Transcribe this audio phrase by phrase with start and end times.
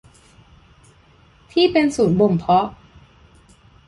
[1.51, 2.67] ที่เป็นศูนย์บ่มเพาะ